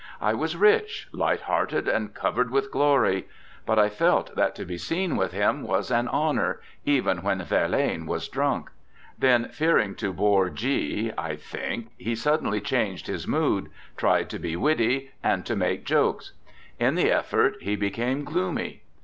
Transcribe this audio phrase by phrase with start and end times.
[0.19, 3.27] I was rich, light hearted, and covered with glory,
[3.67, 8.07] but I felt that to be seen with him was an honour, even when Verlaine
[8.07, 8.71] was drunk.'
[9.19, 14.55] Then fearing to bore G, I think, he suddenly changed his mood, tried to be
[14.55, 16.31] witty and to make jokes.
[16.79, 18.81] In the effort he became gloomy.